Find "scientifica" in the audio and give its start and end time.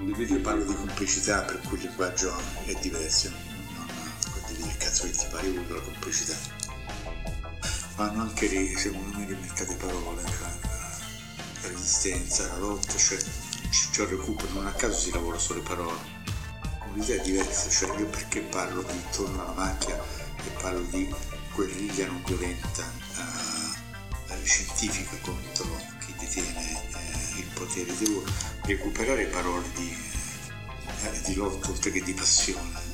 24.44-25.16